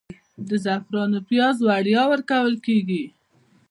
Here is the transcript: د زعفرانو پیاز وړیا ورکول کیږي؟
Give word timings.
د 0.47 0.49
زعفرانو 0.65 1.19
پیاز 1.29 1.55
وړیا 1.67 2.03
ورکول 2.11 2.53
کیږي؟ 2.65 3.03